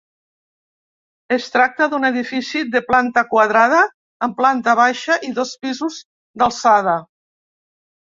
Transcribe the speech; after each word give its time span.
Es 1.37 1.45
tracta 1.55 1.87
d'un 1.91 2.07
edifici 2.09 2.63
de 2.77 2.81
planta 2.89 3.25
quadrada, 3.35 3.85
amb 4.29 4.37
planta 4.43 4.77
baixa 4.83 5.21
i 5.31 5.33
dos 5.41 5.57
pisos 5.63 6.03
d'alçada. 6.41 7.01